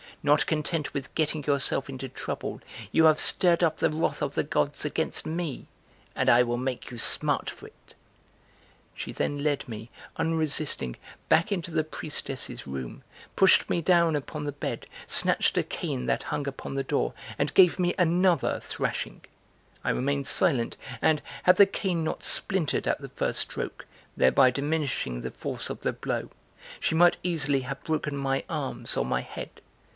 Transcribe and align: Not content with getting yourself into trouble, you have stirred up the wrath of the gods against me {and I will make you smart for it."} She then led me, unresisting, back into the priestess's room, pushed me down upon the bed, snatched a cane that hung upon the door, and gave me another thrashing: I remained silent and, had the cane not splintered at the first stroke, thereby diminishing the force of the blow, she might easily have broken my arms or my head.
Not 0.23 0.47
content 0.47 0.93
with 0.95 1.13
getting 1.15 1.43
yourself 1.43 1.87
into 1.89 2.07
trouble, 2.09 2.59
you 2.91 3.05
have 3.05 3.19
stirred 3.19 3.63
up 3.63 3.77
the 3.77 3.89
wrath 3.89 4.21
of 4.21 4.33
the 4.35 4.43
gods 4.43 4.83
against 4.85 5.25
me 5.27 5.67
{and 6.15 6.27
I 6.29 6.41
will 6.43 6.57
make 6.57 6.89
you 6.91 6.97
smart 6.97 7.49
for 7.51 7.67
it."} 7.67 7.93
She 8.95 9.11
then 9.11 9.43
led 9.43 9.67
me, 9.67 9.89
unresisting, 10.17 10.95
back 11.29 11.51
into 11.51 11.69
the 11.71 11.83
priestess's 11.83 12.65
room, 12.67 13.03
pushed 13.35 13.69
me 13.69 13.81
down 13.81 14.15
upon 14.15 14.43
the 14.43 14.51
bed, 14.51 14.85
snatched 15.07 15.57
a 15.57 15.63
cane 15.63 16.05
that 16.07 16.23
hung 16.23 16.47
upon 16.47 16.75
the 16.75 16.83
door, 16.83 17.13
and 17.37 17.53
gave 17.55 17.79
me 17.79 17.95
another 17.97 18.59
thrashing: 18.59 19.21
I 19.83 19.89
remained 19.91 20.27
silent 20.27 20.77
and, 21.01 21.21
had 21.43 21.57
the 21.57 21.67
cane 21.67 22.03
not 22.03 22.23
splintered 22.23 22.87
at 22.87 23.01
the 23.01 23.09
first 23.09 23.39
stroke, 23.39 23.85
thereby 24.17 24.49
diminishing 24.51 25.21
the 25.21 25.31
force 25.31 25.69
of 25.69 25.81
the 25.81 25.93
blow, 25.93 26.29
she 26.79 26.93
might 26.95 27.17
easily 27.23 27.61
have 27.61 27.83
broken 27.83 28.17
my 28.17 28.43
arms 28.49 28.97
or 28.97 29.05
my 29.05 29.21
head. 29.21 29.61